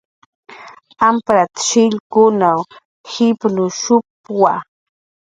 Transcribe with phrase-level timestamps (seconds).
[1.07, 2.41] "Amprat"" shillkun
[3.11, 4.53] jipk""anushp""wa"